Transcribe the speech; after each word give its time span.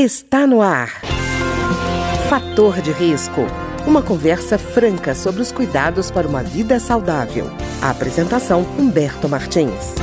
Está 0.00 0.46
no 0.46 0.62
ar. 0.62 1.00
Fator 2.28 2.80
de 2.80 2.92
risco. 2.92 3.44
Uma 3.84 4.00
conversa 4.00 4.56
franca 4.56 5.12
sobre 5.12 5.42
os 5.42 5.50
cuidados 5.50 6.08
para 6.08 6.28
uma 6.28 6.40
vida 6.40 6.78
saudável. 6.78 7.50
A 7.82 7.90
apresentação 7.90 8.62
Humberto 8.78 9.28
Martins. 9.28 9.96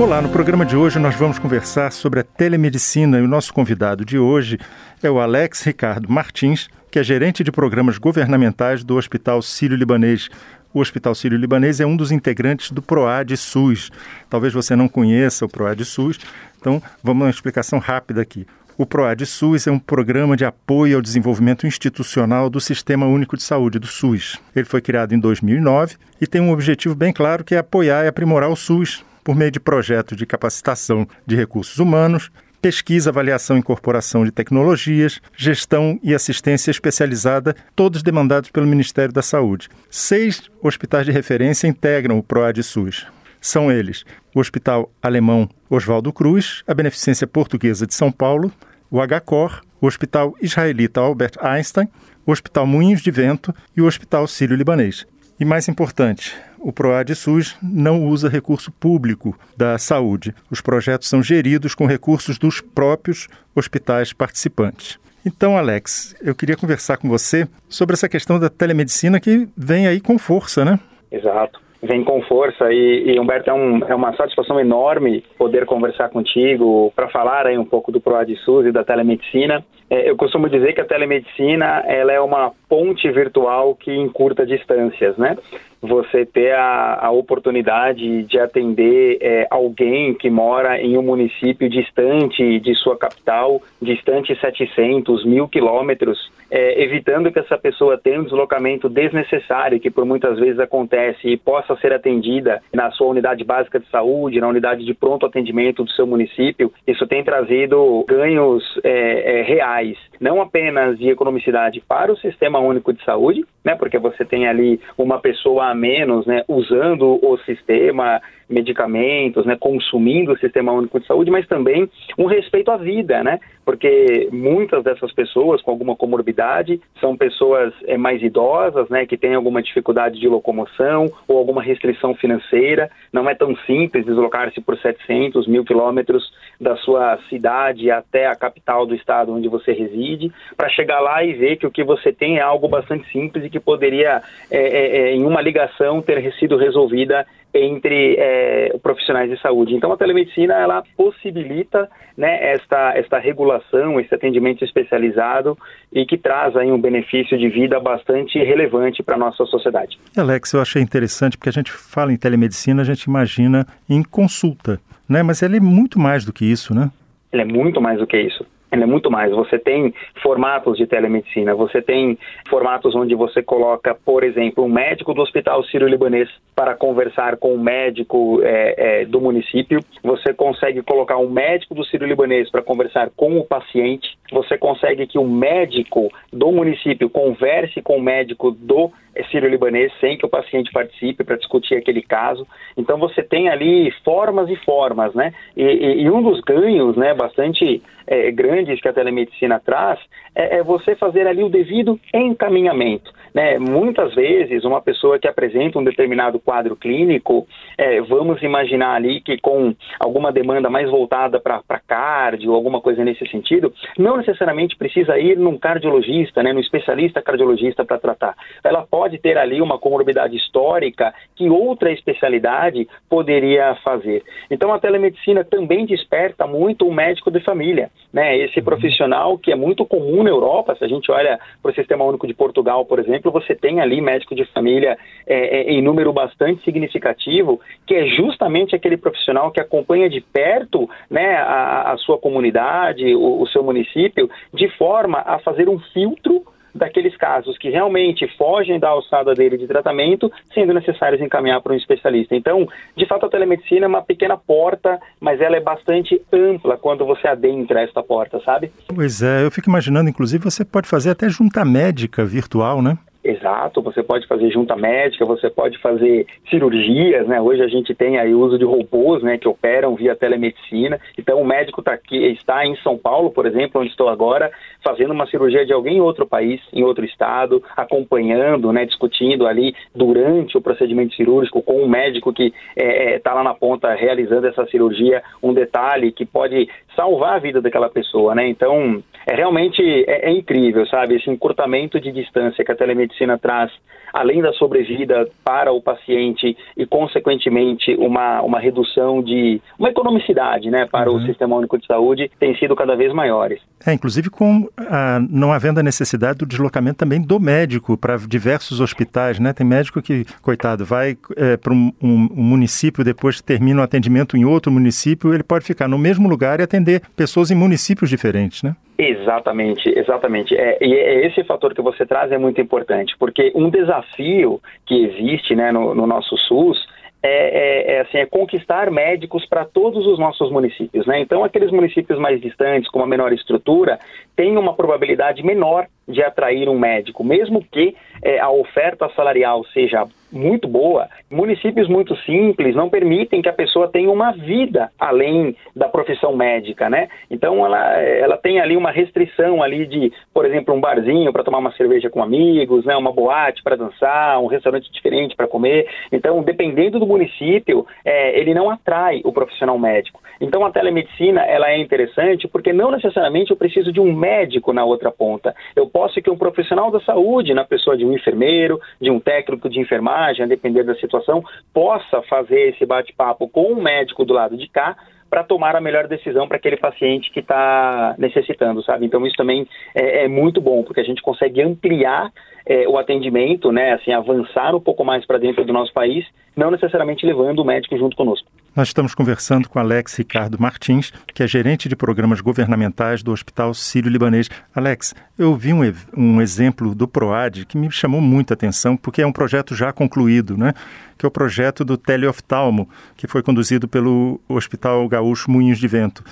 Olá, 0.00 0.22
no 0.22 0.30
programa 0.30 0.64
de 0.64 0.78
hoje 0.78 0.98
nós 0.98 1.14
vamos 1.14 1.38
conversar 1.38 1.92
sobre 1.92 2.20
a 2.20 2.24
telemedicina 2.24 3.18
e 3.18 3.22
o 3.22 3.28
nosso 3.28 3.52
convidado 3.52 4.02
de 4.02 4.18
hoje 4.18 4.58
é 5.02 5.10
o 5.10 5.20
Alex 5.20 5.60
Ricardo 5.60 6.10
Martins, 6.10 6.70
que 6.90 6.98
é 6.98 7.04
gerente 7.04 7.44
de 7.44 7.52
programas 7.52 7.98
governamentais 7.98 8.82
do 8.82 8.96
Hospital 8.96 9.42
Sírio-Libanês. 9.42 10.30
O 10.72 10.80
Hospital 10.80 11.14
Sírio-Libanês 11.14 11.80
é 11.80 11.86
um 11.86 11.98
dos 11.98 12.10
integrantes 12.10 12.70
do 12.70 12.80
PROAD 12.80 13.36
SUS. 13.36 13.90
Talvez 14.30 14.54
você 14.54 14.74
não 14.74 14.88
conheça 14.88 15.44
o 15.44 15.48
PROAD 15.50 15.84
SUS, 15.84 16.18
então 16.58 16.82
vamos 17.04 17.24
uma 17.24 17.30
explicação 17.30 17.78
rápida 17.78 18.22
aqui. 18.22 18.46
O 18.76 18.86
PROAD 18.86 19.26
SUS 19.26 19.66
é 19.66 19.70
um 19.70 19.78
programa 19.78 20.34
de 20.34 20.46
apoio 20.46 20.96
ao 20.96 21.02
desenvolvimento 21.02 21.66
institucional 21.66 22.48
do 22.48 22.60
Sistema 22.60 23.06
Único 23.06 23.36
de 23.36 23.42
Saúde, 23.42 23.78
do 23.78 23.86
SUS. 23.86 24.40
Ele 24.56 24.64
foi 24.64 24.80
criado 24.80 25.14
em 25.14 25.18
2009 25.18 25.96
e 26.20 26.26
tem 26.26 26.40
um 26.40 26.50
objetivo 26.50 26.94
bem 26.94 27.12
claro 27.12 27.44
que 27.44 27.54
é 27.54 27.58
apoiar 27.58 28.04
e 28.04 28.08
aprimorar 28.08 28.48
o 28.48 28.56
SUS 28.56 29.04
por 29.22 29.36
meio 29.36 29.50
de 29.50 29.60
projetos 29.60 30.16
de 30.16 30.24
capacitação 30.24 31.06
de 31.26 31.36
recursos 31.36 31.78
humanos, 31.78 32.30
pesquisa, 32.62 33.10
avaliação 33.10 33.56
e 33.56 33.60
incorporação 33.60 34.24
de 34.24 34.30
tecnologias, 34.30 35.20
gestão 35.36 36.00
e 36.02 36.14
assistência 36.14 36.70
especializada, 36.70 37.54
todos 37.76 38.02
demandados 38.02 38.50
pelo 38.50 38.66
Ministério 38.66 39.12
da 39.12 39.22
Saúde. 39.22 39.68
Seis 39.90 40.50
hospitais 40.62 41.04
de 41.04 41.12
referência 41.12 41.66
integram 41.66 42.18
o 42.18 42.22
PROAD 42.22 42.62
SUS. 42.62 43.06
São 43.42 43.72
eles 43.72 44.04
o 44.32 44.38
Hospital 44.38 44.88
Alemão 45.02 45.50
Oswaldo 45.68 46.12
Cruz, 46.12 46.62
a 46.64 46.72
Beneficência 46.72 47.26
Portuguesa 47.26 47.84
de 47.84 47.92
São 47.92 48.12
Paulo, 48.12 48.52
o 48.88 49.00
HCOR, 49.00 49.62
o 49.80 49.86
Hospital 49.86 50.34
Israelita 50.40 51.00
Albert 51.00 51.32
Einstein, 51.40 51.88
o 52.24 52.30
Hospital 52.30 52.66
Moinhos 52.68 53.02
de 53.02 53.10
Vento 53.10 53.52
e 53.76 53.82
o 53.82 53.86
Hospital 53.86 54.28
Sírio-Libanês. 54.28 55.04
E 55.40 55.44
mais 55.44 55.68
importante, 55.68 56.36
o 56.60 56.72
PROAD 56.72 57.16
SUS 57.16 57.56
não 57.60 58.06
usa 58.06 58.28
recurso 58.28 58.70
público 58.70 59.36
da 59.56 59.76
saúde. 59.76 60.32
Os 60.48 60.60
projetos 60.60 61.08
são 61.08 61.20
geridos 61.20 61.74
com 61.74 61.84
recursos 61.84 62.38
dos 62.38 62.60
próprios 62.60 63.26
hospitais 63.56 64.12
participantes. 64.12 65.00
Então, 65.26 65.58
Alex, 65.58 66.14
eu 66.20 66.34
queria 66.34 66.56
conversar 66.56 66.96
com 66.96 67.08
você 67.08 67.48
sobre 67.68 67.94
essa 67.94 68.08
questão 68.08 68.38
da 68.38 68.48
telemedicina 68.48 69.18
que 69.18 69.48
vem 69.56 69.88
aí 69.88 70.00
com 70.00 70.16
força, 70.16 70.64
né? 70.64 70.78
Exato 71.10 71.60
vem 71.82 72.04
com 72.04 72.22
força 72.22 72.72
e, 72.72 73.14
e 73.14 73.20
Humberto 73.20 73.50
é, 73.50 73.52
um, 73.52 73.78
é, 73.84 73.94
uma 73.94 74.14
satisfação 74.14 74.60
enorme 74.60 75.24
poder 75.36 75.66
conversar 75.66 76.10
contigo 76.10 76.92
para 76.94 77.08
falar 77.08 77.46
aí 77.46 77.58
um 77.58 77.64
pouco 77.64 77.90
do 77.90 78.00
ProAD 78.00 78.36
SUS 78.36 78.66
e 78.66 78.72
da 78.72 78.84
telemedicina. 78.84 79.64
É, 79.90 80.08
eu 80.08 80.16
costumo 80.16 80.48
dizer 80.48 80.72
que 80.72 80.80
a 80.80 80.84
telemedicina 80.84 81.82
ela 81.86 82.12
é 82.12 82.20
uma 82.20 82.52
ponte 82.68 83.10
virtual 83.10 83.74
que 83.74 83.92
encurta 83.92 84.46
distâncias, 84.46 85.16
né? 85.16 85.36
Você 85.82 86.24
ter 86.24 86.54
a, 86.54 87.06
a 87.06 87.10
oportunidade 87.10 88.22
de 88.22 88.38
atender 88.38 89.18
é, 89.20 89.46
alguém 89.50 90.14
que 90.14 90.30
mora 90.30 90.80
em 90.80 90.96
um 90.96 91.02
município 91.02 91.68
distante 91.68 92.60
de 92.60 92.74
sua 92.76 92.96
capital, 92.96 93.60
distante 93.80 94.34
700, 94.40 95.24
mil 95.26 95.48
quilômetros, 95.48 96.30
é, 96.50 96.82
evitando 96.82 97.32
que 97.32 97.38
essa 97.40 97.58
pessoa 97.58 97.98
tenha 97.98 98.20
um 98.20 98.24
deslocamento 98.24 98.88
desnecessário, 98.88 99.80
que 99.80 99.90
por 99.90 100.04
muitas 100.04 100.38
vezes 100.38 100.60
acontece, 100.60 101.28
e 101.28 101.36
possa 101.36 101.74
ser 101.76 101.92
atendida 101.92 102.62
na 102.72 102.90
sua 102.92 103.08
unidade 103.08 103.42
básica 103.42 103.80
de 103.80 103.88
saúde, 103.88 104.40
na 104.40 104.48
unidade 104.48 104.84
de 104.84 104.94
pronto 104.94 105.26
atendimento 105.26 105.82
do 105.82 105.90
seu 105.90 106.06
município, 106.06 106.72
isso 106.86 107.06
tem 107.06 107.24
trazido 107.24 108.04
ganhos 108.06 108.62
é, 108.84 109.40
é 109.40 109.42
reais, 109.82 109.98
não 110.20 110.40
apenas 110.40 110.98
de 110.98 111.08
economicidade 111.08 111.80
para 111.80 112.12
o 112.12 112.16
sistema 112.16 112.58
único 112.58 112.92
de 112.92 113.04
saúde, 113.04 113.44
né, 113.64 113.74
porque 113.74 113.98
você 113.98 114.24
tem 114.24 114.46
ali 114.46 114.80
uma 114.98 115.18
pessoa 115.20 115.66
a 115.66 115.74
menos 115.74 116.26
né, 116.26 116.42
usando 116.48 117.18
o 117.22 117.38
sistema, 117.38 118.20
medicamentos, 118.48 119.46
né, 119.46 119.56
consumindo 119.58 120.32
o 120.32 120.38
sistema 120.38 120.72
único 120.72 121.00
de 121.00 121.06
saúde, 121.06 121.30
mas 121.30 121.46
também 121.46 121.88
um 122.18 122.26
respeito 122.26 122.70
à 122.70 122.76
vida, 122.76 123.22
né, 123.22 123.38
porque 123.64 124.28
muitas 124.32 124.82
dessas 124.82 125.12
pessoas 125.12 125.62
com 125.62 125.70
alguma 125.70 125.94
comorbidade 125.94 126.80
são 127.00 127.16
pessoas 127.16 127.72
é, 127.84 127.96
mais 127.96 128.22
idosas, 128.22 128.88
né, 128.88 129.06
que 129.06 129.16
têm 129.16 129.34
alguma 129.34 129.62
dificuldade 129.62 130.18
de 130.18 130.28
locomoção 130.28 131.06
ou 131.28 131.38
alguma 131.38 131.62
restrição 131.62 132.14
financeira, 132.14 132.90
não 133.12 133.28
é 133.28 133.34
tão 133.34 133.54
simples 133.66 134.04
deslocar-se 134.04 134.60
por 134.60 134.76
700 134.78 135.46
mil 135.46 135.64
quilômetros 135.64 136.32
da 136.60 136.76
sua 136.76 137.18
cidade 137.28 137.90
até 137.90 138.26
a 138.26 138.34
capital 138.34 138.86
do 138.86 138.94
estado 138.94 139.32
onde 139.32 139.48
você 139.48 139.72
reside, 139.72 140.32
para 140.56 140.68
chegar 140.68 141.00
lá 141.00 141.24
e 141.24 141.32
ver 141.32 141.56
que 141.56 141.66
o 141.66 141.70
que 141.70 141.84
você 141.84 142.12
tem 142.12 142.38
é 142.38 142.40
algo 142.40 142.68
bastante 142.68 143.10
simples 143.10 143.51
que 143.52 143.60
poderia, 143.60 144.22
é, 144.50 144.58
é, 144.58 144.96
é 144.96 145.14
em 145.14 145.24
uma 145.24 145.40
ligação, 145.40 146.02
ter 146.02 146.32
sido 146.34 146.56
resolvida 146.56 147.24
entre 147.54 148.16
é, 148.18 148.78
profissionais 148.82 149.30
de 149.30 149.38
saúde. 149.40 149.74
Então, 149.74 149.92
a 149.92 149.96
telemedicina 149.96 150.54
ela 150.54 150.82
possibilita 150.96 151.88
né, 152.16 152.52
esta, 152.54 152.96
esta 152.96 153.18
regulação, 153.18 154.00
esse 154.00 154.14
atendimento 154.14 154.64
especializado 154.64 155.56
e 155.92 156.06
que 156.06 156.16
traz 156.16 156.56
aí 156.56 156.72
um 156.72 156.80
benefício 156.80 157.36
de 157.36 157.48
vida 157.48 157.78
bastante 157.78 158.38
relevante 158.38 159.02
para 159.02 159.16
a 159.16 159.18
nossa 159.18 159.44
sociedade. 159.44 159.98
Alex, 160.16 160.52
eu 160.54 160.62
achei 160.62 160.80
interessante 160.80 161.36
porque 161.36 161.50
a 161.50 161.52
gente 161.52 161.70
fala 161.70 162.12
em 162.12 162.16
telemedicina, 162.16 162.82
a 162.82 162.86
gente 162.86 163.04
imagina 163.04 163.66
em 163.88 164.02
consulta, 164.02 164.80
né? 165.08 165.22
mas 165.22 165.42
ela 165.42 165.56
é 165.56 165.60
muito 165.60 165.98
mais 165.98 166.24
do 166.24 166.32
que 166.32 166.44
isso, 166.44 166.74
né? 166.74 166.90
Ela 167.30 167.42
é 167.42 167.46
muito 167.46 167.80
mais 167.80 167.98
do 167.98 168.06
que 168.06 168.18
isso 168.18 168.46
é 168.80 168.86
muito 168.86 169.10
mais. 169.10 169.30
Você 169.32 169.58
tem 169.58 169.92
formatos 170.22 170.78
de 170.78 170.86
telemedicina, 170.86 171.54
você 171.54 171.82
tem 171.82 172.18
formatos 172.48 172.94
onde 172.94 173.14
você 173.14 173.42
coloca, 173.42 173.94
por 173.94 174.24
exemplo, 174.24 174.64
um 174.64 174.68
médico 174.68 175.12
do 175.12 175.20
Hospital 175.20 175.62
Sírio-Libanês 175.64 176.28
para 176.54 176.74
conversar 176.74 177.36
com 177.36 177.54
um 177.54 177.62
médico 177.62 178.40
é, 178.42 179.02
é, 179.02 179.04
do 179.04 179.20
município, 179.20 179.80
você 180.02 180.32
consegue 180.32 180.82
colocar 180.82 181.18
um 181.18 181.28
médico 181.28 181.74
do 181.74 181.84
Sírio-Libanês 181.84 182.50
para 182.50 182.62
conversar 182.62 183.10
com 183.16 183.38
o 183.38 183.44
paciente, 183.44 184.16
você 184.30 184.56
consegue 184.56 185.06
que 185.06 185.18
o 185.18 185.26
médico 185.26 186.08
do 186.32 186.50
município 186.50 187.10
converse 187.10 187.82
com 187.82 187.96
o 187.96 188.02
médico 188.02 188.50
do 188.50 188.90
sírio-libanês 189.30 189.92
sem 190.00 190.16
que 190.16 190.24
o 190.24 190.28
paciente 190.28 190.72
participe 190.72 191.22
para 191.22 191.36
discutir 191.36 191.74
aquele 191.74 192.02
caso. 192.02 192.46
Então 192.76 192.98
você 192.98 193.22
tem 193.22 193.48
ali 193.48 193.90
formas 194.04 194.48
e 194.48 194.56
formas, 194.56 195.14
né? 195.14 195.32
E, 195.56 195.62
e, 195.62 196.02
e 196.02 196.10
um 196.10 196.22
dos 196.22 196.40
ganhos, 196.40 196.96
né, 196.96 197.12
bastante 197.12 197.82
é, 198.06 198.30
grandes 198.62 198.80
que 198.80 198.88
a 198.88 198.92
telemedicina 198.92 199.60
traz 199.60 199.98
é, 200.34 200.58
é, 200.58 200.62
você 200.62 200.94
fazer 200.94 201.26
ali 201.26 201.42
o 201.42 201.48
devido 201.48 201.98
encaminhamento. 202.14 203.12
Né? 203.34 203.58
Muitas 203.58 204.14
vezes, 204.14 204.64
uma 204.64 204.80
pessoa 204.80 205.18
que 205.18 205.26
apresenta 205.26 205.78
um 205.78 205.84
determinado 205.84 206.38
quadro 206.38 206.76
clínico, 206.76 207.46
é, 207.76 208.00
vamos 208.02 208.42
imaginar 208.42 208.94
ali 208.94 209.20
que 209.20 209.38
com 209.38 209.74
alguma 209.98 210.30
demanda 210.30 210.70
mais 210.70 210.90
voltada 210.90 211.40
para 211.40 211.80
cardio, 211.86 212.54
alguma 212.54 212.80
coisa 212.80 213.04
nesse 213.04 213.26
sentido, 213.28 213.72
não 213.98 214.16
necessariamente 214.16 214.76
precisa 214.76 215.18
ir 215.18 215.36
num 215.36 215.58
cardiologista, 215.58 216.42
né, 216.42 216.52
num 216.52 216.60
especialista 216.60 217.22
cardiologista 217.22 217.84
para 217.84 217.98
tratar. 217.98 218.34
Ela 218.62 218.86
pode 218.88 219.18
ter 219.18 219.36
ali 219.38 219.60
uma 219.60 219.78
comorbidade 219.78 220.36
histórica 220.36 221.12
que 221.34 221.48
outra 221.48 221.90
especialidade 221.90 222.86
poderia 223.08 223.74
fazer. 223.76 224.22
Então, 224.50 224.72
a 224.72 224.78
telemedicina 224.78 225.44
também 225.44 225.86
desperta 225.86 226.46
muito 226.46 226.86
o 226.86 226.94
médico 226.94 227.30
de 227.30 227.40
família 227.40 227.90
né? 228.12 228.36
Esse 228.52 228.60
uhum. 228.60 228.64
profissional 228.66 229.38
que 229.38 229.50
é 229.50 229.56
muito 229.56 229.86
comum 229.86 230.22
na 230.22 230.28
Europa, 230.28 230.76
se 230.76 230.84
a 230.84 230.88
gente 230.88 231.10
olha 231.10 231.40
para 231.62 231.72
o 231.72 231.74
Sistema 231.74 232.04
Único 232.04 232.26
de 232.26 232.34
Portugal, 232.34 232.84
por 232.84 232.98
exemplo, 232.98 233.32
você 233.32 233.54
tem 233.54 233.80
ali 233.80 234.00
médico 234.00 234.34
de 234.34 234.44
família 234.44 234.98
é, 235.26 235.60
é, 235.60 235.72
em 235.72 235.80
número 235.80 236.12
bastante 236.12 236.62
significativo, 236.62 237.58
que 237.86 237.94
é 237.94 238.06
justamente 238.06 238.76
aquele 238.76 238.98
profissional 238.98 239.50
que 239.50 239.60
acompanha 239.60 240.08
de 240.08 240.20
perto 240.20 240.88
né, 241.10 241.36
a, 241.36 241.92
a 241.92 241.96
sua 241.96 242.18
comunidade, 242.18 243.14
o, 243.14 243.40
o 243.40 243.46
seu 243.48 243.62
município, 243.62 244.30
de 244.52 244.68
forma 244.76 245.18
a 245.20 245.38
fazer 245.38 245.68
um 245.68 245.78
filtro 245.78 246.44
daqueles 246.74 247.16
casos 247.16 247.58
que 247.58 247.70
realmente 247.70 248.26
fogem 248.36 248.78
da 248.78 248.88
alçada 248.88 249.34
dele 249.34 249.58
de 249.58 249.66
tratamento, 249.66 250.30
sendo 250.52 250.72
necessários 250.72 251.20
encaminhar 251.20 251.60
para 251.60 251.72
um 251.72 251.76
especialista. 251.76 252.34
Então, 252.34 252.66
de 252.96 253.06
fato, 253.06 253.26
a 253.26 253.28
telemedicina 253.28 253.86
é 253.86 253.88
uma 253.88 254.02
pequena 254.02 254.36
porta, 254.36 254.98
mas 255.20 255.40
ela 255.40 255.56
é 255.56 255.60
bastante 255.60 256.20
ampla 256.32 256.76
quando 256.76 257.04
você 257.04 257.28
adentra 257.28 257.82
esta 257.82 258.02
porta, 258.02 258.40
sabe? 258.44 258.72
Pois 258.94 259.22
é, 259.22 259.44
eu 259.44 259.50
fico 259.50 259.68
imaginando, 259.68 260.10
inclusive, 260.10 260.42
você 260.42 260.64
pode 260.64 260.88
fazer 260.88 261.10
até 261.10 261.28
junta 261.28 261.64
médica 261.64 262.24
virtual, 262.24 262.82
né? 262.82 262.98
Exato, 263.24 263.80
você 263.80 264.02
pode 264.02 264.26
fazer 264.26 264.50
junta 264.50 264.74
médica, 264.74 265.24
você 265.24 265.48
pode 265.48 265.78
fazer 265.78 266.26
cirurgias, 266.50 267.24
né? 267.28 267.40
Hoje 267.40 267.62
a 267.62 267.68
gente 267.68 267.94
tem 267.94 268.18
aí 268.18 268.34
o 268.34 268.40
uso 268.40 268.58
de 268.58 268.64
robôs, 268.64 269.22
né, 269.22 269.38
que 269.38 269.46
operam 269.46 269.94
via 269.94 270.16
telemedicina. 270.16 270.98
Então 271.16 271.40
o 271.40 271.44
médico 271.44 271.80
tá 271.82 271.92
aqui, 271.92 272.16
está 272.16 272.66
em 272.66 272.74
São 272.78 272.98
Paulo, 272.98 273.30
por 273.30 273.46
exemplo, 273.46 273.80
onde 273.80 273.90
estou 273.90 274.08
agora, 274.08 274.50
fazendo 274.82 275.12
uma 275.12 275.28
cirurgia 275.28 275.64
de 275.64 275.72
alguém 275.72 275.98
em 275.98 276.00
outro 276.00 276.26
país, 276.26 276.60
em 276.72 276.82
outro 276.82 277.04
estado, 277.04 277.62
acompanhando, 277.76 278.72
né, 278.72 278.84
discutindo 278.84 279.46
ali 279.46 279.72
durante 279.94 280.58
o 280.58 280.60
procedimento 280.60 281.14
cirúrgico 281.14 281.62
com 281.62 281.80
um 281.80 281.88
médico 281.88 282.32
que 282.32 282.46
está 282.46 282.54
é, 282.76 283.14
é, 283.14 283.18
tá 283.20 283.34
lá 283.34 283.44
na 283.44 283.54
ponta 283.54 283.94
realizando 283.94 284.48
essa 284.48 284.66
cirurgia, 284.66 285.22
um 285.40 285.54
detalhe 285.54 286.10
que 286.10 286.26
pode 286.26 286.68
salvar 286.96 287.34
a 287.34 287.38
vida 287.38 287.60
daquela 287.60 287.88
pessoa, 287.88 288.34
né? 288.34 288.48
Então 288.48 289.00
é 289.26 289.34
realmente 289.34 289.80
é, 290.08 290.28
é 290.28 290.32
incrível, 290.32 290.84
sabe? 290.86 291.14
Esse 291.14 291.30
encurtamento 291.30 292.00
de 292.00 292.10
distância 292.10 292.64
que 292.64 292.72
a 292.72 292.76
telemedicina 292.76 293.11
traz, 293.40 293.70
além 294.12 294.42
da 294.42 294.52
sobrevida 294.52 295.28
para 295.44 295.72
o 295.72 295.80
paciente 295.80 296.56
e, 296.76 296.86
consequentemente, 296.86 297.94
uma, 297.96 298.42
uma 298.42 298.60
redução 298.60 299.22
de 299.22 299.60
uma 299.78 299.88
economicidade 299.88 300.70
né, 300.70 300.86
para 300.86 301.10
uhum. 301.10 301.16
o 301.16 301.26
Sistema 301.26 301.56
Único 301.56 301.78
de 301.78 301.86
Saúde, 301.86 302.30
tem 302.38 302.56
sido 302.56 302.76
cada 302.76 302.94
vez 302.94 303.12
maiores. 303.12 303.60
É, 303.84 303.92
inclusive 303.92 304.28
com 304.28 304.68
a, 304.76 305.18
não 305.30 305.52
havendo 305.52 305.80
a 305.80 305.82
necessidade 305.82 306.38
do 306.38 306.46
deslocamento 306.46 306.98
também 306.98 307.20
do 307.20 307.40
médico 307.40 307.96
para 307.96 308.16
diversos 308.16 308.80
hospitais, 308.80 309.38
né? 309.38 309.52
Tem 309.52 309.66
médico 309.66 310.02
que, 310.02 310.24
coitado, 310.42 310.84
vai 310.84 311.16
é, 311.36 311.56
para 311.56 311.72
um, 311.72 311.92
um, 312.02 312.28
um, 312.36 312.42
município, 312.42 313.04
depois 313.04 313.40
termina 313.40 313.80
o 313.80 313.82
um 313.82 313.84
atendimento 313.84 314.36
em 314.36 314.44
outro 314.44 314.70
município, 314.70 315.32
ele 315.32 315.42
pode 315.42 315.64
ficar 315.64 315.88
no 315.88 315.98
mesmo 315.98 316.28
lugar 316.28 316.60
e 316.60 316.62
atender 316.62 317.02
pessoas 317.16 317.50
em 317.50 317.54
municípios 317.54 318.10
diferentes, 318.10 318.62
né? 318.62 318.76
Exatamente, 319.04 319.88
exatamente. 319.88 320.56
É, 320.56 320.78
e 320.80 320.94
é 320.94 321.26
esse 321.26 321.42
fator 321.44 321.74
que 321.74 321.82
você 321.82 322.06
traz 322.06 322.30
é 322.30 322.38
muito 322.38 322.60
importante, 322.60 323.16
porque 323.18 323.50
um 323.54 323.68
desafio 323.68 324.60
que 324.86 325.04
existe 325.04 325.56
né, 325.56 325.72
no, 325.72 325.94
no 325.94 326.06
nosso 326.06 326.36
SUS 326.36 326.78
é, 327.24 327.28
é, 327.28 327.94
é, 327.94 328.00
assim, 328.00 328.18
é 328.18 328.26
conquistar 328.26 328.90
médicos 328.90 329.46
para 329.46 329.64
todos 329.64 330.06
os 330.06 330.18
nossos 330.18 330.50
municípios. 330.50 331.06
Né? 331.06 331.20
Então, 331.20 331.44
aqueles 331.44 331.70
municípios 331.70 332.18
mais 332.18 332.40
distantes, 332.40 332.90
com 332.90 332.98
uma 332.98 333.06
menor 333.06 333.32
estrutura, 333.32 333.98
têm 334.34 334.56
uma 334.58 334.74
probabilidade 334.74 335.44
menor 335.44 335.86
de 336.08 336.22
atrair 336.22 336.68
um 336.68 336.78
médico, 336.78 337.22
mesmo 337.22 337.64
que 337.70 337.94
é, 338.22 338.40
a 338.40 338.50
oferta 338.50 339.08
salarial 339.14 339.64
seja 339.66 340.06
muito 340.32 340.66
boa, 340.66 341.08
municípios 341.30 341.88
muito 341.88 342.16
simples 342.22 342.74
não 342.74 342.88
permitem 342.88 343.42
que 343.42 343.48
a 343.48 343.52
pessoa 343.52 343.88
tenha 343.88 344.10
uma 344.10 344.32
vida 344.32 344.90
além 344.98 345.56
da 345.76 345.88
profissão 345.88 346.34
médica, 346.34 346.88
né? 346.88 347.08
Então 347.30 347.64
ela, 347.64 348.00
ela 348.00 348.36
tem 348.36 348.60
ali 348.60 348.76
uma 348.76 348.90
restrição 348.90 349.62
ali 349.62 349.86
de, 349.86 350.12
por 350.32 350.44
exemplo, 350.44 350.74
um 350.74 350.80
barzinho 350.80 351.32
para 351.32 351.44
tomar 351.44 351.58
uma 351.58 351.72
cerveja 351.72 352.08
com 352.08 352.22
amigos, 352.22 352.84
né? 352.84 352.96
Uma 352.96 353.12
boate 353.12 353.62
para 353.62 353.76
dançar, 353.76 354.40
um 354.40 354.46
restaurante 354.46 354.90
diferente 354.90 355.36
para 355.36 355.46
comer. 355.46 355.88
Então, 356.10 356.42
dependendo 356.42 356.98
do 356.98 357.06
município, 357.06 357.86
é, 358.04 358.38
ele 358.38 358.54
não 358.54 358.70
atrai 358.70 359.20
o 359.24 359.32
profissional 359.32 359.78
médico. 359.78 360.20
Então 360.42 360.66
a 360.66 360.72
telemedicina 360.72 361.42
ela 361.42 361.70
é 361.70 361.78
interessante 361.78 362.48
porque 362.48 362.72
não 362.72 362.90
necessariamente 362.90 363.52
eu 363.52 363.56
preciso 363.56 363.92
de 363.92 364.00
um 364.00 364.12
médico 364.12 364.72
na 364.72 364.84
outra 364.84 365.10
ponta. 365.10 365.54
Eu 365.76 365.86
posso 365.86 366.20
que 366.20 366.28
um 366.28 366.36
profissional 366.36 366.90
da 366.90 367.00
saúde, 367.00 367.54
na 367.54 367.64
pessoa 367.64 367.96
de 367.96 368.04
um 368.04 368.12
enfermeiro, 368.12 368.80
de 369.00 369.08
um 369.08 369.20
técnico 369.20 369.68
de 369.68 369.78
enfermagem, 369.78 370.21
a 370.22 370.46
depender 370.46 370.82
da 370.84 370.94
situação, 370.96 371.42
possa 371.72 372.22
fazer 372.22 372.70
esse 372.70 372.86
bate-papo 372.86 373.48
com 373.48 373.72
um 373.72 373.82
médico 373.82 374.24
do 374.24 374.34
lado 374.34 374.56
de 374.56 374.68
cá 374.68 374.96
para 375.32 375.42
tomar 375.42 375.74
a 375.74 375.80
melhor 375.80 376.06
decisão 376.06 376.46
para 376.46 376.58
aquele 376.58 376.76
paciente 376.76 377.30
que 377.30 377.40
está 377.40 378.14
necessitando, 378.18 378.82
sabe? 378.82 379.06
Então 379.06 379.26
isso 379.26 379.34
também 379.34 379.66
é, 379.94 380.24
é, 380.24 380.28
muito 380.28 380.60
bom, 380.60 380.82
porque 380.82 381.00
a 381.00 381.04
gente 381.04 381.22
consegue 381.22 381.62
ampliar 381.62 382.30
é, 382.66 382.86
o 382.86 382.98
atendimento, 382.98 383.72
né? 383.72 383.94
Assim, 383.94 384.12
avançar 384.12 384.74
um 384.74 384.80
pouco 384.80 385.02
mais 385.02 385.24
para 385.24 385.38
dentro 385.38 385.64
do 385.64 385.72
nosso 385.72 385.92
país, 385.92 386.26
não 386.54 386.70
necessariamente 386.70 387.24
levando 387.24 387.60
o 387.60 387.64
médico 387.64 387.96
junto 387.96 388.14
conosco. 388.14 388.46
Nós 388.74 388.88
estamos 388.88 389.14
conversando 389.14 389.68
com 389.68 389.78
Alex 389.78 390.16
Ricardo 390.16 390.58
Martins, 390.58 391.12
que 391.34 391.42
é 391.42 391.46
gerente 391.46 391.90
de 391.90 391.94
programas 391.94 392.40
governamentais 392.40 393.22
do 393.22 393.30
Hospital 393.30 393.74
Sírio-Libanês. 393.74 394.48
Alex, 394.74 395.14
eu 395.38 395.54
vi 395.54 395.74
um, 395.74 395.82
um, 396.16 396.40
exemplo 396.40 396.94
do 396.94 397.06
PROAD 397.06 397.66
que 397.66 397.76
me 397.76 397.90
chamou 397.90 398.22
muita 398.22 398.54
atenção, 398.54 398.96
porque 398.96 399.20
é 399.20 399.26
um 399.26 399.32
projeto 399.32 399.74
já 399.74 399.92
concluído, 399.92 400.56
né? 400.56 400.72
que 401.18 401.26
é 401.26 401.28
o 401.28 401.30
projeto 401.30 401.84
do 401.84 401.98
teleoftalmo, 401.98 402.88
que 403.14 403.26
foi 403.26 403.42
conduzido 403.42 403.86
pelo 403.86 404.40
Hospital 404.48 405.06
Gaúcho 405.06 405.50
Moinhos 405.50 405.78
de 405.78 405.86
Vento. 405.86 406.24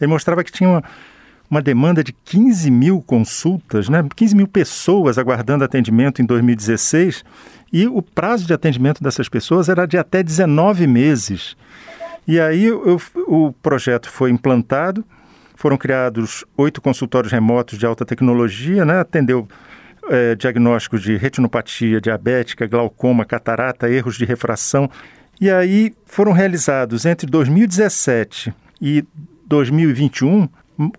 Ele 0.00 0.10
mostrava 0.10 0.42
que 0.42 0.50
tinha 0.50 0.68
uma, 0.68 0.82
uma 1.50 1.62
demanda 1.62 2.02
de 2.02 2.12
15 2.12 2.70
mil 2.70 3.00
consultas, 3.02 3.88
né? 3.88 4.04
15 4.14 4.34
mil 4.34 4.48
pessoas 4.48 5.18
aguardando 5.18 5.64
atendimento 5.64 6.20
em 6.20 6.24
2016, 6.26 7.24
e 7.72 7.86
o 7.86 8.00
prazo 8.00 8.46
de 8.46 8.52
atendimento 8.52 9.02
dessas 9.02 9.28
pessoas 9.28 9.68
era 9.68 9.86
de 9.86 9.98
até 9.98 10.22
19 10.22 10.86
meses. 10.86 11.56
E 12.26 12.40
aí 12.40 12.64
eu, 12.64 13.00
o 13.26 13.52
projeto 13.52 14.08
foi 14.08 14.30
implantado, 14.30 15.04
foram 15.54 15.76
criados 15.76 16.44
oito 16.56 16.80
consultórios 16.80 17.32
remotos 17.32 17.78
de 17.78 17.84
alta 17.84 18.04
tecnologia, 18.04 18.84
né? 18.84 19.00
atendeu 19.00 19.46
é, 20.08 20.34
diagnósticos 20.34 21.02
de 21.02 21.16
retinopatia 21.16 22.00
diabética, 22.00 22.66
glaucoma, 22.66 23.24
catarata, 23.24 23.90
erros 23.90 24.16
de 24.16 24.24
refração. 24.24 24.90
E 25.40 25.50
aí 25.50 25.94
foram 26.06 26.32
realizados 26.32 27.04
entre 27.04 27.26
2017 27.26 28.54
e 28.80 29.04
2021 29.46 30.48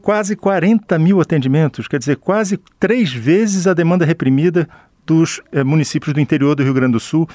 quase 0.02 0.36
40 0.36 0.98
mil 1.00 1.20
atendimentos, 1.20 1.88
quer 1.88 2.00
dizer, 2.00 2.18
quase 2.18 2.58
três 2.80 3.12
vezes 3.12 3.68
a 3.68 3.74
demanda 3.74 4.06
reprimida 4.06 4.68
dos 5.06 5.42
é, 5.52 5.64
municípios 5.64 6.14
do 6.14 6.20
interior 6.20 6.56
do 6.56 6.64
Rio 6.64 6.74
Grande 6.74 6.94
do 6.94 7.00
Sul. 7.00 7.28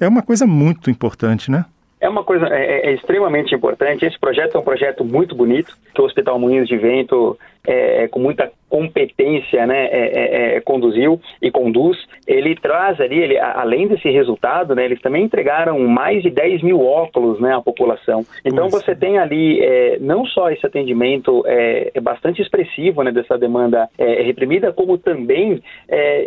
É 0.00 0.08
uma 0.08 0.22
coisa 0.22 0.46
muito 0.46 0.90
importante, 0.90 1.50
né? 1.50 1.64
É 2.00 2.08
uma 2.08 2.22
coisa 2.22 2.46
é, 2.46 2.90
é, 2.90 2.94
extremamente 2.94 3.54
importante. 3.54 4.04
Esse 4.04 4.18
projeto 4.18 4.56
é 4.56 4.60
um 4.60 4.64
projeto 4.64 5.04
muito 5.04 5.34
bonito 5.34 5.76
que 5.92 6.00
o 6.00 6.04
Hospital 6.04 6.38
Moinhos 6.38 6.68
de 6.68 6.76
Vento 6.76 7.36
é, 7.66 8.04
é, 8.04 8.08
com 8.08 8.20
muita 8.20 8.50
competência 8.68 9.66
né, 9.66 9.86
é, 9.86 9.90
é, 9.90 10.56
é, 10.56 10.60
conduziu 10.60 11.20
e 11.40 11.50
conduz, 11.50 11.96
ele 12.26 12.54
traz 12.56 13.00
ali, 13.00 13.18
ele, 13.18 13.38
além 13.38 13.88
desse 13.88 14.10
resultado, 14.10 14.74
né, 14.74 14.84
eles 14.84 15.00
também 15.00 15.24
entregaram 15.24 15.78
mais 15.80 16.22
de 16.22 16.30
10 16.30 16.62
mil 16.62 16.80
óculos 16.84 17.40
né, 17.40 17.54
à 17.54 17.60
população. 17.60 18.24
Então 18.44 18.68
você 18.68 18.94
tem 18.94 19.18
ali 19.18 19.60
é, 19.60 19.98
não 20.00 20.24
só 20.26 20.50
esse 20.50 20.66
atendimento 20.66 21.42
é, 21.46 21.92
bastante 22.00 22.42
expressivo 22.42 23.02
né, 23.02 23.10
dessa 23.10 23.38
demanda 23.38 23.88
reprimida, 23.98 24.72
como 24.72 24.98
também, 24.98 25.62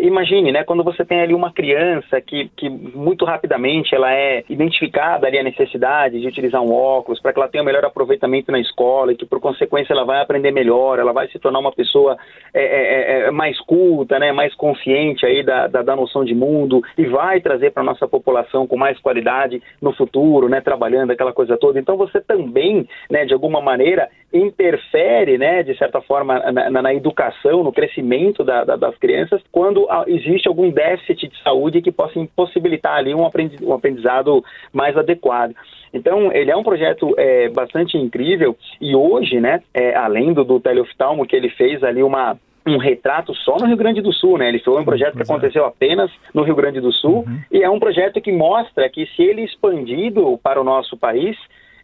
imagine, 0.01 0.51
né, 0.51 0.63
quando 0.63 0.83
você 0.83 1.05
tem 1.05 1.21
ali 1.21 1.33
uma 1.33 1.51
criança 1.51 2.19
que, 2.21 2.49
que 2.55 2.69
muito 2.69 3.25
rapidamente 3.25 3.94
ela 3.94 4.13
é 4.13 4.44
identificada 4.49 5.27
ali 5.27 5.37
a 5.37 5.44
necessidade 5.44 6.19
de 6.19 6.27
utilizar 6.27 6.61
um 6.61 6.73
óculos 6.73 7.21
para 7.21 7.33
que 7.33 7.39
ela 7.39 7.47
tenha 7.47 7.61
um 7.61 7.65
melhor 7.65 7.85
aproveitamento 7.85 8.51
na 8.51 8.59
escola 8.59 9.11
e 9.11 9.15
que 9.15 9.25
por 9.25 9.39
consequência 9.39 9.94
ela 9.94 10.05
vai 10.05 10.21
aprender 10.21 10.51
melhor, 10.51 10.99
ela 10.99 11.13
vai 11.13 11.27
se 11.27 11.39
tornar 11.39 11.59
uma 11.59 11.71
pessoa 11.71 12.17
é, 12.54 12.62
é, 12.62 12.63
é, 12.63 13.28
é, 13.28 13.31
mais 13.31 13.60
culta, 13.62 14.19
né, 14.19 14.31
mais 14.31 14.54
consciente 14.56 15.25
aí 15.25 15.44
da, 15.44 15.68
da, 15.68 15.81
da 15.81 15.95
noção 15.95 16.25
de 16.25 16.36
mundo 16.36 16.81
e 16.98 17.06
vai 17.06 17.39
trazer 17.39 17.72
para 17.72 17.81
a 17.81 17.86
nossa 17.86 18.07
população 18.07 18.68
com 18.68 18.75
mais 18.75 19.00
qualidade 19.00 19.62
no 19.81 19.94
futuro, 19.94 20.50
né, 20.50 20.60
trabalhando 20.60 21.12
aquela 21.12 21.33
coisa 21.33 21.57
toda. 21.57 21.80
Então 21.80 21.95
você 21.95 22.19
também, 22.19 22.88
né, 23.10 23.25
de 23.25 23.33
alguma 23.33 23.62
maneira, 23.62 24.10
interfere, 24.33 25.38
né, 25.38 25.63
de 25.63 25.78
certa 25.78 26.01
forma, 26.01 26.39
na, 26.51 26.81
na 26.81 26.94
educação, 26.94 27.63
no 27.63 27.72
crescimento 27.72 28.44
da, 28.44 28.63
da, 28.63 28.75
das 28.75 28.98
crianças, 28.98 29.42
quando 29.52 29.88
existe 30.07 30.47
algum 30.47 30.69
déficit 30.69 31.28
de 31.28 31.44
saúde 31.44 31.81
que 31.81 31.92
possa 31.92 32.18
impossibilitar 32.19 32.97
ali 32.97 33.14
um 33.14 33.26
aprendizado 33.73 34.44
mais 34.71 34.95
adequado. 34.97 35.54
Então, 35.94 36.31
ele 36.31 36.50
é 36.50 36.56
um 36.56 36.64
projeto 36.64 37.14
é, 37.18 37.50
bastante 37.50 37.97
incrível 37.97 38.56
e 38.80 38.95
hoje, 38.95 39.40
né, 39.40 39.61
é, 39.73 39.95
além 39.95 40.33
do, 40.33 40.44
do 40.44 40.59
teleoftalmo 40.59 41.26
que 41.26 41.35
ele 41.35 41.50
fez 41.50 41.83
ali 41.83 42.02
uma 42.02 42.38
um 42.66 42.78
retrato 42.78 43.33
só 43.33 43.57
no 43.57 43.66
Rio 43.66 43.78
Grande 43.78 44.02
do 44.02 44.14
Sul, 44.14 44.38
né? 44.38 44.47
Ele 44.47 44.59
foi 44.59 44.80
um 44.80 44.85
projeto 44.85 45.16
que 45.16 45.23
aconteceu 45.23 45.66
apenas 45.66 46.11
no 46.33 46.44
Rio 46.44 46.56
Grande 46.56 46.80
do 46.80 46.92
Sul 46.92 47.26
uhum. 47.28 47.40
e 47.52 47.64
é 47.64 47.69
um 47.69 47.80
projeto 47.80 48.21
que 48.21 48.31
mostra 48.31 48.88
que 48.88 49.07
se 49.16 49.23
ele 49.23 49.42
expandido 49.42 50.40
para 50.44 50.61
o 50.61 50.64
nosso 50.64 50.95
país, 50.95 51.35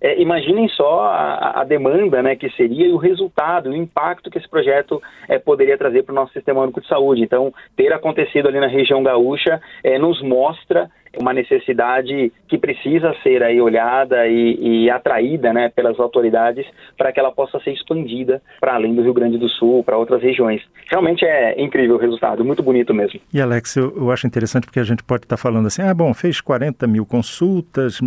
é, 0.01 0.21
imaginem 0.21 0.67
só 0.69 1.01
a, 1.01 1.61
a, 1.61 1.63
demanda 1.63 2.21
né, 2.21 2.35
que 2.35 2.49
seria 2.51 2.87
e 2.87 2.91
o 2.91 2.97
resultado, 2.97 3.69
o 3.69 3.75
impacto 3.75 4.29
que 4.29 4.37
esse 4.37 4.49
projeto 4.49 5.01
é, 5.27 5.39
poderia 5.39 5.77
trazer 5.77 6.03
para 6.03 6.11
o 6.11 6.15
nosso 6.15 6.33
sistema 6.33 6.61
único 6.61 6.81
de 6.81 6.87
saúde. 6.87 7.23
Então, 7.23 7.53
ter 7.75 7.91
acontecido 7.93 8.47
ali 8.47 8.59
na 8.59 8.67
região 8.67 9.03
gaúcha 9.03 9.61
é, 9.83 9.97
nos 9.97 10.21
mostra 10.21 10.89
uma 11.19 11.33
necessidade 11.33 12.31
que 12.47 12.57
precisa 12.57 13.13
ser 13.23 13.43
aí 13.43 13.59
olhada 13.59 14.27
e, 14.27 14.85
e 14.85 14.89
atraída 14.89 15.53
né, 15.53 15.69
pelas 15.69 15.99
autoridades 15.99 16.65
para 16.97 17.11
que 17.11 17.19
ela 17.19 17.31
possa 17.31 17.59
ser 17.59 17.71
expandida 17.71 18.41
para 18.59 18.75
além 18.75 18.95
do 18.95 19.01
Rio 19.01 19.13
Grande 19.13 19.37
do 19.37 19.49
Sul, 19.49 19.83
para 19.83 19.97
outras 19.97 20.21
regiões. 20.21 20.61
Realmente 20.89 21.25
é 21.25 21.61
incrível 21.61 21.95
o 21.95 21.99
resultado, 21.99 22.43
muito 22.43 22.63
bonito 22.63 22.93
mesmo. 22.93 23.19
E 23.33 23.41
Alex, 23.41 23.75
eu, 23.75 23.93
eu 23.95 24.11
acho 24.11 24.27
interessante 24.27 24.65
porque 24.65 24.79
a 24.79 24.83
gente 24.83 25.03
pode 25.03 25.25
estar 25.25 25.37
falando 25.37 25.67
assim, 25.67 25.81
ah, 25.81 25.93
bom, 25.93 26.13
fez 26.13 26.41
40 26.41 26.87
mil 26.87 27.05
consultas, 27.05 27.99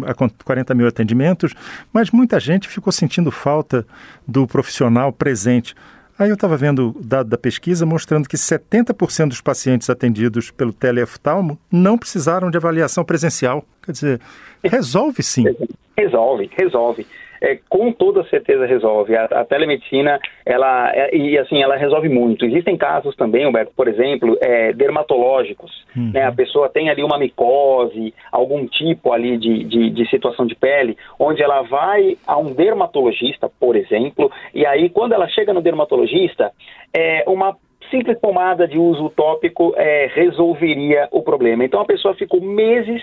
40 0.45 0.75
mil 0.75 0.87
atendimentos, 0.87 1.55
mas 1.93 2.11
muita 2.11 2.39
gente 2.41 2.69
ficou 2.69 2.93
sentindo 2.93 3.31
falta 3.31 3.87
do 4.27 4.47
profissional 4.47 5.13
presente. 5.13 5.75
Aí 6.21 6.29
eu 6.29 6.35
estava 6.35 6.55
vendo 6.55 6.91
o 6.91 7.03
dado 7.03 7.31
da 7.31 7.39
pesquisa 7.39 7.87
mostrando 7.87 8.29
que 8.29 8.37
70% 8.37 9.29
dos 9.29 9.41
pacientes 9.41 9.89
atendidos 9.89 10.51
pelo 10.51 10.71
teleoftalmo 10.71 11.59
não 11.73 11.97
precisaram 11.97 12.51
de 12.51 12.59
avaliação 12.59 13.03
presencial. 13.03 13.65
Quer 13.83 13.93
dizer, 13.93 14.21
resolve 14.63 15.23
sim. 15.23 15.45
Resolve, 15.97 16.51
resolve 16.53 17.07
é, 17.41 17.59
com 17.69 17.93
toda 17.93 18.25
certeza 18.25 18.67
resolve. 18.67 19.17
A, 19.17 19.25
a 19.25 19.45
telemedicina, 19.45 20.19
ela, 20.45 20.91
é, 20.95 21.17
e 21.17 21.39
assim, 21.39 21.63
ela 21.63 21.77
resolve 21.77 22.09
muito. 22.09 22.45
Existem 22.45 22.77
casos 22.77 23.17
também, 23.17 23.47
Humberto, 23.47 23.73
por 23.75 23.89
exemplo, 23.89 24.37
é, 24.41 24.73
dermatológicos. 24.73 25.71
Uhum. 25.97 26.11
Né? 26.13 26.25
A 26.25 26.33
pessoa 26.33 26.69
tem 26.69 26.91
ali 26.91 27.03
uma 27.03 27.19
micose, 27.19 28.15
algum 28.31 28.67
tipo 28.67 29.13
ali 29.13 29.39
de, 29.39 29.65
de, 29.65 29.91
de 29.91 30.11
situação 30.11 30.47
de 30.47 30.55
pele, 30.55 30.97
onde 31.19 31.43
ela 31.43 31.63
vai 31.63 32.17
a 32.27 32.37
um 32.37 32.53
dermatologista, 32.53 33.51
por 33.59 33.77
exemplo, 33.77 34.31
e 34.55 34.67
aí 34.67 34.91
quando 34.91 35.13
ela 35.13 35.29
chega 35.29 35.53
no 35.53 35.63
dermatologista, 35.63 36.53
é 36.95 37.25
uma 37.27 37.57
simples 37.91 38.19
pomada 38.21 38.69
de 38.69 38.79
uso 38.79 39.11
tópico 39.11 39.75
é, 39.77 40.11
resolveria 40.15 41.09
o 41.11 41.23
problema. 41.23 41.65
Então 41.65 41.81
a 41.81 41.85
pessoa 41.85 42.15
ficou 42.15 42.41
meses 42.41 43.03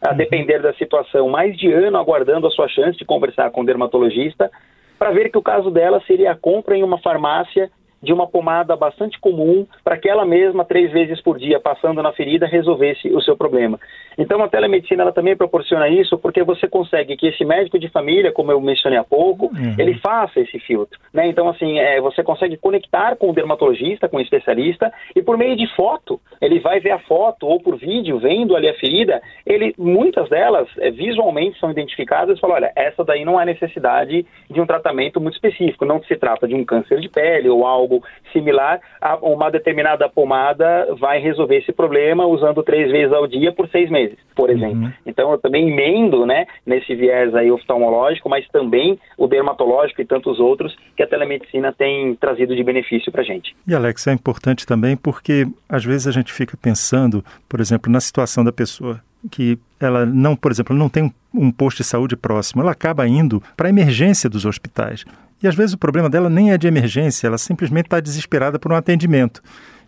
a 0.00 0.12
depender 0.12 0.60
da 0.60 0.74
situação, 0.74 1.28
mais 1.28 1.56
de 1.56 1.72
ano 1.72 1.96
aguardando 1.96 2.46
a 2.46 2.50
sua 2.50 2.68
chance 2.68 2.98
de 2.98 3.04
conversar 3.04 3.50
com 3.50 3.62
o 3.62 3.66
dermatologista, 3.66 4.50
para 4.98 5.10
ver 5.10 5.30
que 5.30 5.38
o 5.38 5.42
caso 5.42 5.70
dela 5.70 6.00
seria 6.06 6.32
a 6.32 6.36
compra 6.36 6.76
em 6.76 6.82
uma 6.82 6.98
farmácia 6.98 7.70
de 8.02 8.12
uma 8.12 8.26
pomada 8.26 8.76
bastante 8.76 9.18
comum 9.18 9.66
para 9.82 9.96
que 9.96 10.08
ela 10.08 10.24
mesma, 10.24 10.64
três 10.64 10.92
vezes 10.92 11.20
por 11.20 11.38
dia, 11.38 11.58
passando 11.58 12.02
na 12.02 12.12
ferida, 12.12 12.46
resolvesse 12.46 13.08
o 13.08 13.20
seu 13.20 13.36
problema. 13.36 13.80
Então, 14.18 14.42
a 14.42 14.48
telemedicina 14.48 15.02
ela 15.02 15.12
também 15.12 15.36
proporciona 15.36 15.88
isso 15.88 16.18
porque 16.18 16.42
você 16.42 16.68
consegue 16.68 17.16
que 17.16 17.26
esse 17.26 17.44
médico 17.44 17.78
de 17.78 17.88
família, 17.88 18.32
como 18.32 18.50
eu 18.50 18.60
mencionei 18.60 18.98
há 18.98 19.04
pouco, 19.04 19.46
uhum. 19.46 19.74
ele 19.78 19.94
faça 19.98 20.40
esse 20.40 20.58
filtro. 20.60 20.98
Né? 21.12 21.26
Então, 21.28 21.48
assim, 21.48 21.78
é, 21.78 22.00
você 22.00 22.22
consegue 22.22 22.56
conectar 22.56 23.16
com 23.16 23.30
o 23.30 23.32
dermatologista, 23.32 24.08
com 24.08 24.16
o 24.16 24.20
especialista, 24.20 24.92
e 25.14 25.22
por 25.22 25.36
meio 25.36 25.56
de 25.56 25.66
foto, 25.74 26.20
ele 26.40 26.60
vai 26.60 26.80
ver 26.80 26.92
a 26.92 26.98
foto 27.00 27.46
ou 27.46 27.60
por 27.60 27.76
vídeo, 27.76 28.18
vendo 28.18 28.56
ali 28.56 28.68
a 28.68 28.74
ferida, 28.74 29.20
ele, 29.44 29.74
muitas 29.78 30.28
delas 30.28 30.68
é, 30.78 30.90
visualmente 30.90 31.58
são 31.58 31.70
identificadas 31.70 32.38
e 32.38 32.40
fala, 32.40 32.54
olha, 32.54 32.72
essa 32.74 33.04
daí 33.04 33.24
não 33.24 33.38
há 33.38 33.44
necessidade 33.44 34.26
de 34.50 34.60
um 34.60 34.66
tratamento 34.66 35.20
muito 35.20 35.34
específico, 35.34 35.84
não 35.84 36.02
se 36.02 36.16
trata 36.16 36.46
de 36.46 36.54
um 36.54 36.64
câncer 36.64 37.00
de 37.00 37.08
pele 37.08 37.48
ou 37.48 37.66
algo 37.66 38.02
similar, 38.32 38.80
a 39.00 39.16
uma 39.16 39.50
determinada 39.50 40.08
pomada 40.08 40.94
vai 40.98 41.18
resolver 41.18 41.56
esse 41.56 41.72
problema 41.72 42.26
usando 42.26 42.62
três 42.62 42.90
vezes 42.90 43.12
ao 43.12 43.26
dia 43.26 43.52
por 43.52 43.68
seis 43.68 43.90
meses, 43.90 44.05
por 44.34 44.50
exemplo. 44.50 44.84
Uhum. 44.84 44.92
Então 45.06 45.32
eu 45.32 45.38
também 45.38 45.70
emendo, 45.70 46.26
né, 46.26 46.46
nesse 46.64 46.94
viés 46.94 47.34
aí 47.34 47.50
oftalmológico, 47.50 48.28
mas 48.28 48.46
também 48.48 48.98
o 49.16 49.26
dermatológico 49.26 50.02
e 50.02 50.06
tantos 50.06 50.38
outros 50.38 50.76
que 50.96 51.02
a 51.02 51.06
telemedicina 51.06 51.72
tem 51.72 52.14
trazido 52.16 52.54
de 52.54 52.62
benefício 52.62 53.10
para 53.10 53.22
a 53.22 53.24
gente. 53.24 53.54
E 53.66 53.74
Alex, 53.74 54.06
é 54.06 54.12
importante 54.12 54.66
também 54.66 54.96
porque 54.96 55.46
às 55.68 55.84
vezes 55.84 56.06
a 56.06 56.12
gente 56.12 56.32
fica 56.32 56.56
pensando, 56.56 57.24
por 57.48 57.60
exemplo, 57.60 57.90
na 57.90 58.00
situação 58.00 58.44
da 58.44 58.52
pessoa 58.52 59.00
que 59.30 59.58
ela 59.80 60.06
não, 60.06 60.36
por 60.36 60.52
exemplo, 60.52 60.76
não 60.76 60.88
tem 60.88 61.12
um 61.34 61.50
posto 61.50 61.78
de 61.78 61.84
saúde 61.84 62.16
próximo, 62.16 62.62
ela 62.62 62.72
acaba 62.72 63.06
indo 63.06 63.42
para 63.56 63.68
a 63.68 63.70
emergência 63.70 64.30
dos 64.30 64.44
hospitais. 64.44 65.04
E 65.42 65.46
às 65.46 65.54
vezes 65.54 65.74
o 65.74 65.78
problema 65.78 66.08
dela 66.08 66.30
nem 66.30 66.52
é 66.52 66.58
de 66.58 66.66
emergência, 66.66 67.26
ela 67.26 67.38
simplesmente 67.38 67.86
está 67.86 68.00
desesperada 68.00 68.58
por 68.58 68.72
um 68.72 68.76
atendimento. 68.76 69.42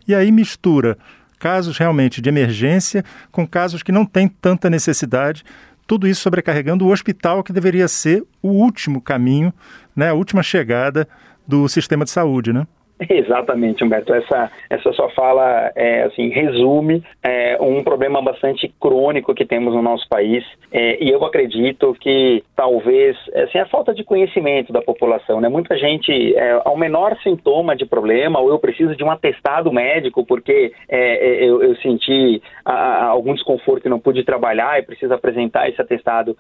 E 0.07 0.15
aí 0.15 0.31
mistura 0.31 0.97
casos 1.39 1.79
realmente 1.79 2.21
de 2.21 2.29
emergência 2.29 3.05
com 3.31 3.47
casos 3.47 3.83
que 3.83 3.93
não 3.93 4.05
têm 4.05 4.29
tanta 4.29 4.69
necessidade, 4.69 5.45
tudo 5.87 6.07
isso 6.07 6.21
sobrecarregando 6.21 6.85
o 6.85 6.93
hospital, 6.93 7.43
que 7.43 7.53
deveria 7.53 7.89
ser 7.89 8.23
o 8.43 8.49
último 8.49 9.01
caminho, 9.01 9.53
né, 9.97 10.11
a 10.11 10.15
última 10.15 10.43
chegada 10.43 11.09
do 11.47 11.67
sistema 11.69 12.05
de 12.05 12.11
saúde, 12.11 12.53
né? 12.53 12.67
Exatamente, 13.09 13.85
Humberto. 13.85 14.13
Essa, 14.13 14.51
essa 14.69 14.93
sua 14.93 15.09
fala 15.11 15.71
é, 15.75 16.03
assim, 16.03 16.29
resume 16.29 17.03
é, 17.23 17.57
um 17.61 17.83
problema 17.85 18.21
bastante 18.21 18.73
crônico 18.81 19.35
que 19.35 19.45
temos 19.45 19.75
no 19.75 19.83
nosso 19.83 20.09
país. 20.09 20.45
É, 20.73 21.03
e 21.03 21.11
eu 21.11 21.25
acredito 21.25 21.97
que 22.01 22.43
talvez 22.57 23.17
assim, 23.35 23.59
a 23.59 23.67
falta 23.67 23.95
de 23.95 24.03
conhecimento 24.05 24.73
da 24.73 24.83
população. 24.83 25.41
Né? 25.41 25.49
Muita 25.49 25.77
gente, 25.77 26.35
é, 26.37 26.61
ao 26.65 26.77
menor 26.77 27.17
sintoma 27.23 27.77
de 27.77 27.87
problema, 27.87 28.41
ou 28.41 28.51
eu 28.51 28.59
preciso 28.59 28.97
de 28.97 29.05
um 29.05 29.11
atestado 29.11 29.73
médico 29.73 30.25
porque 30.27 30.73
é, 30.89 30.99
é, 30.99 31.49
eu, 31.49 31.63
eu, 31.63 31.77
senti 31.77 32.43
a, 32.65 32.73
a, 32.73 33.05
algum 33.07 33.35
desconforto 33.35 33.87
e 33.87 33.89
não 33.89 34.01
pude 34.01 34.25
trabalhar 34.25 34.79
e 34.79 34.83
preciso 34.83 35.15
apresentar 35.15 35.69
esse 35.69 35.81
atestado 35.81 36.37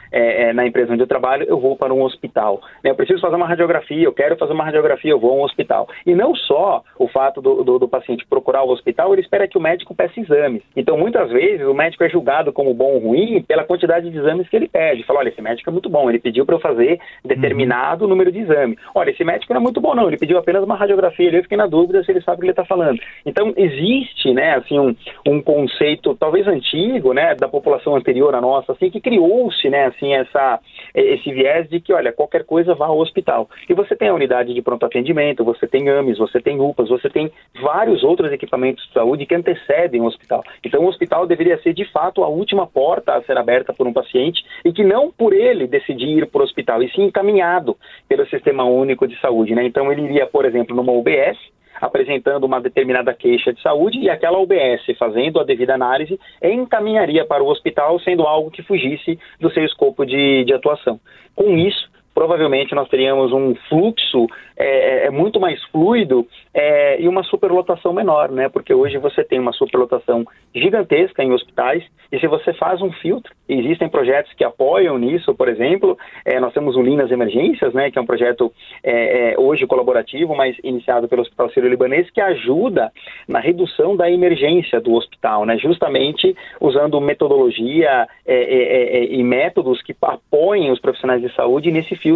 na 0.54 0.66
empresa 0.66 0.92
onde 0.92 1.02
eu 1.02 1.06
trabalho, 1.06 1.46
eu 1.48 1.58
vou 1.58 1.76
para 1.76 1.92
um 1.94 2.02
hospital. 2.02 2.60
Né? 2.82 2.90
Eu 2.90 2.94
preciso 2.94 3.20
fazer 3.20 3.36
uma 3.36 3.46
radiografia, 3.46 4.04
eu 4.04 4.12
quero 4.12 4.36
fazer 4.36 4.52
uma 4.52 4.64
radiografia, 4.64 5.10
eu 5.10 5.20
vou 5.20 5.30
a 5.30 5.34
um 5.34 5.42
hospital. 5.42 5.88
E 6.06 6.14
não 6.14 6.34
só 6.48 6.82
o 6.98 7.06
fato 7.06 7.42
do, 7.42 7.62
do, 7.62 7.78
do, 7.78 7.88
paciente 7.88 8.26
procurar 8.26 8.64
o 8.64 8.70
hospital, 8.70 9.12
ele 9.12 9.20
espera 9.20 9.46
que 9.46 9.58
o 9.58 9.60
médico 9.60 9.94
peça 9.94 10.18
exames. 10.18 10.62
Então, 10.74 10.96
muitas 10.96 11.30
vezes, 11.30 11.66
o 11.66 11.74
médico 11.74 12.02
é 12.02 12.08
julgado 12.08 12.52
como 12.52 12.72
bom 12.72 12.94
ou 12.94 12.98
ruim 12.98 13.42
pela 13.42 13.64
quantidade 13.64 14.10
de 14.10 14.18
exames 14.18 14.48
que 14.48 14.56
ele 14.56 14.66
pede. 14.66 15.04
Fala, 15.04 15.20
olha, 15.20 15.28
esse 15.28 15.42
médico 15.42 15.68
é 15.68 15.72
muito 15.72 15.90
bom, 15.90 16.08
ele 16.08 16.18
pediu 16.18 16.46
para 16.46 16.56
eu 16.56 16.60
fazer 16.60 16.98
determinado 17.22 18.04
uhum. 18.04 18.10
número 18.10 18.32
de 18.32 18.40
exame. 18.40 18.78
Olha, 18.94 19.10
esse 19.10 19.22
médico 19.22 19.52
não 19.52 19.60
é 19.60 19.62
muito 19.62 19.80
bom, 19.80 19.94
não, 19.94 20.08
ele 20.08 20.16
pediu 20.16 20.38
apenas 20.38 20.64
uma 20.64 20.76
radiografia, 20.76 21.30
eu 21.30 21.42
fiquei 21.42 21.58
na 21.58 21.66
dúvida 21.66 22.02
se 22.02 22.10
ele 22.10 22.22
sabe 22.22 22.38
o 22.38 22.40
que 22.40 22.46
ele 22.46 22.52
está 22.52 22.64
falando. 22.64 22.98
Então, 23.26 23.52
existe, 23.56 24.32
né, 24.32 24.54
assim, 24.54 24.78
um, 24.78 24.96
um 25.26 25.42
conceito 25.42 26.14
talvez 26.14 26.46
antigo, 26.46 27.12
né, 27.12 27.34
da 27.34 27.48
população 27.48 27.94
anterior 27.94 28.34
à 28.34 28.40
nossa, 28.40 28.72
assim, 28.72 28.90
que 28.90 29.00
criou-se, 29.00 29.68
né, 29.68 29.86
assim, 29.86 30.14
essa, 30.14 30.60
esse 30.94 31.30
viés 31.32 31.68
de 31.68 31.80
que, 31.80 31.92
olha, 31.92 32.12
qualquer 32.12 32.44
coisa 32.44 32.74
vá 32.74 32.86
ao 32.86 32.98
hospital. 32.98 33.48
E 33.68 33.74
você 33.74 33.94
tem 33.94 34.08
a 34.08 34.14
unidade 34.14 34.54
de 34.54 34.62
pronto 34.62 34.86
atendimento, 34.86 35.44
você 35.44 35.66
tem 35.66 35.88
AMES, 35.88 36.18
você 36.18 36.37
você 36.38 36.40
tem 36.40 36.60
UPAs, 36.60 36.88
você 36.88 37.10
tem 37.10 37.30
vários 37.60 38.02
outros 38.02 38.32
equipamentos 38.32 38.86
de 38.86 38.92
saúde 38.92 39.26
que 39.26 39.34
antecedem 39.34 40.00
o 40.00 40.06
hospital. 40.06 40.42
Então, 40.64 40.84
o 40.84 40.88
hospital 40.88 41.26
deveria 41.26 41.60
ser, 41.62 41.74
de 41.74 41.84
fato, 41.84 42.22
a 42.22 42.28
última 42.28 42.66
porta 42.66 43.14
a 43.14 43.22
ser 43.22 43.36
aberta 43.36 43.72
por 43.72 43.86
um 43.86 43.92
paciente 43.92 44.42
e 44.64 44.72
que 44.72 44.84
não 44.84 45.10
por 45.10 45.32
ele 45.32 45.66
decidir 45.66 46.18
ir 46.18 46.26
para 46.26 46.40
o 46.40 46.44
hospital, 46.44 46.82
e 46.82 46.90
sim 46.92 47.02
encaminhado 47.02 47.76
pelo 48.08 48.26
Sistema 48.28 48.64
Único 48.64 49.06
de 49.06 49.20
Saúde. 49.20 49.54
Né? 49.54 49.64
Então, 49.64 49.90
ele 49.92 50.02
iria, 50.02 50.26
por 50.26 50.44
exemplo, 50.44 50.74
numa 50.74 50.92
UBS, 50.92 51.36
apresentando 51.80 52.44
uma 52.44 52.60
determinada 52.60 53.14
queixa 53.14 53.52
de 53.52 53.62
saúde 53.62 53.98
e 53.98 54.10
aquela 54.10 54.38
UBS, 54.38 54.82
fazendo 54.98 55.38
a 55.38 55.44
devida 55.44 55.74
análise, 55.74 56.18
encaminharia 56.42 57.24
para 57.24 57.42
o 57.42 57.48
hospital, 57.48 58.00
sendo 58.00 58.24
algo 58.24 58.50
que 58.50 58.62
fugisse 58.62 59.18
do 59.40 59.50
seu 59.50 59.64
escopo 59.64 60.04
de, 60.04 60.44
de 60.44 60.52
atuação. 60.52 60.98
Com 61.36 61.56
isso, 61.56 61.88
provavelmente 62.18 62.74
nós 62.74 62.88
teríamos 62.88 63.32
um 63.32 63.54
fluxo 63.68 64.26
é, 64.56 64.64
é, 64.64 65.06
é, 65.06 65.10
muito 65.10 65.38
mais 65.38 65.62
fluido 65.66 66.26
é, 66.52 67.00
e 67.00 67.06
uma 67.06 67.22
superlotação 67.22 67.92
menor, 67.92 68.28
né? 68.32 68.48
Porque 68.48 68.74
hoje 68.74 68.98
você 68.98 69.22
tem 69.22 69.38
uma 69.38 69.52
superlotação 69.52 70.24
gigantesca 70.52 71.22
em 71.22 71.32
hospitais 71.32 71.84
e 72.10 72.18
se 72.18 72.26
você 72.26 72.52
faz 72.54 72.82
um 72.82 72.90
filtro, 72.90 73.32
existem 73.48 73.88
projetos 73.88 74.32
que 74.32 74.42
apoiam 74.42 74.98
nisso, 74.98 75.32
por 75.32 75.48
exemplo, 75.48 75.96
é, 76.24 76.40
nós 76.40 76.52
temos 76.52 76.74
o 76.74 76.82
Linas 76.82 77.12
Emergências, 77.12 77.72
né? 77.72 77.88
Que 77.88 78.00
é 78.00 78.02
um 78.02 78.06
projeto 78.06 78.52
é, 78.82 79.34
é, 79.34 79.38
hoje 79.38 79.64
colaborativo, 79.64 80.34
mas 80.34 80.56
iniciado 80.64 81.06
pelo 81.06 81.22
Hospital 81.22 81.50
Sírio-Libanês, 81.50 82.10
que 82.10 82.20
ajuda 82.20 82.90
na 83.28 83.38
redução 83.38 83.94
da 83.94 84.10
emergência 84.10 84.80
do 84.80 84.92
hospital, 84.94 85.46
né? 85.46 85.56
Justamente 85.56 86.34
usando 86.60 87.00
metodologia 87.00 88.08
e 88.26 89.22
métodos 89.22 89.80
que 89.82 89.94
apoiem 90.02 90.72
os 90.72 90.80
profissionais 90.80 91.22
de 91.22 91.32
saúde 91.36 91.70
nesse 91.70 91.94
filtro 91.94 92.07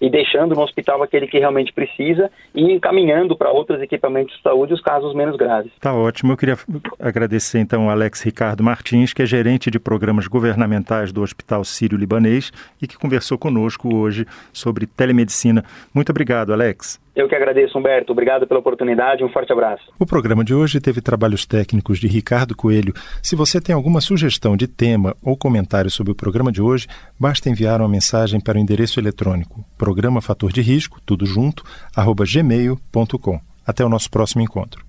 e 0.00 0.10
deixando 0.10 0.54
no 0.54 0.62
hospital 0.62 1.02
aquele 1.02 1.26
que 1.26 1.38
realmente 1.38 1.72
precisa 1.72 1.90
precisa 2.00 2.30
e 2.54 2.72
encaminhando 2.72 3.36
para 3.36 3.50
outros 3.50 3.80
equipamentos 3.80 4.36
de 4.36 4.42
saúde 4.42 4.74
os 4.74 4.80
casos 4.80 5.14
menos 5.14 5.36
graves. 5.36 5.72
Tá 5.80 5.92
ótimo. 5.92 6.32
Eu 6.32 6.36
queria 6.36 6.58
agradecer 6.98 7.58
então 7.58 7.84
ao 7.84 7.90
Alex 7.90 8.22
Ricardo 8.22 8.62
Martins, 8.62 9.12
que 9.12 9.22
é 9.22 9.26
gerente 9.26 9.70
de 9.70 9.78
programas 9.78 10.26
governamentais 10.26 11.12
do 11.12 11.22
Hospital 11.22 11.64
Sírio-Libanês 11.64 12.52
e 12.80 12.86
que 12.86 12.96
conversou 12.96 13.38
conosco 13.38 13.94
hoje 13.94 14.26
sobre 14.52 14.86
telemedicina. 14.86 15.64
Muito 15.94 16.10
obrigado, 16.10 16.52
Alex. 16.52 17.00
Eu 17.14 17.28
que 17.28 17.34
agradeço, 17.34 17.78
Humberto. 17.78 18.12
Obrigado 18.12 18.46
pela 18.46 18.60
oportunidade. 18.60 19.24
Um 19.24 19.28
forte 19.28 19.52
abraço. 19.52 19.82
O 19.98 20.06
programa 20.06 20.44
de 20.44 20.54
hoje 20.54 20.80
teve 20.80 21.00
trabalhos 21.00 21.44
técnicos 21.44 21.98
de 21.98 22.06
Ricardo 22.06 22.56
Coelho. 22.56 22.94
Se 23.22 23.34
você 23.34 23.60
tem 23.60 23.74
alguma 23.74 24.00
sugestão 24.00 24.56
de 24.56 24.66
tema 24.66 25.16
ou 25.22 25.36
comentário 25.36 25.90
sobre 25.90 26.12
o 26.12 26.14
programa 26.14 26.52
de 26.52 26.62
hoje, 26.62 26.86
basta 27.18 27.50
enviar 27.50 27.80
uma 27.80 27.88
mensagem 27.88 28.40
para 28.40 28.56
o 28.56 28.60
endereço 28.60 29.00
eletrônico 29.00 29.64
programa 29.76 30.20
fator 30.20 30.52
de 30.52 30.60
risco, 30.60 31.00
tudo 31.04 31.24
junto, 31.24 31.64
arroba 31.96 32.24
gmail.com. 32.24 33.40
Até 33.66 33.84
o 33.84 33.88
nosso 33.88 34.10
próximo 34.10 34.42
encontro. 34.42 34.84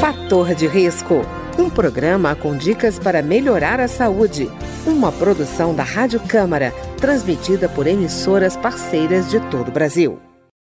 Fator 0.00 0.54
de 0.54 0.66
risco. 0.66 1.22
Um 1.58 1.70
programa 1.70 2.34
com 2.34 2.56
dicas 2.56 2.98
para 2.98 3.22
melhorar 3.22 3.80
a 3.80 3.88
saúde. 3.88 4.48
Uma 4.86 5.10
produção 5.10 5.74
da 5.74 5.82
Rádio 5.82 6.20
Câmara, 6.20 6.70
transmitida 7.00 7.68
por 7.68 7.86
emissoras 7.86 8.56
parceiras 8.56 9.30
de 9.30 9.40
todo 9.50 9.68
o 9.68 9.72
Brasil. 9.72 10.25